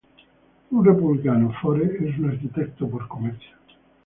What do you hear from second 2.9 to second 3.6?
comercio.